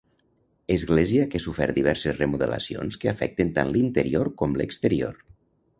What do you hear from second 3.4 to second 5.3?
tant l'interior com l'exterior.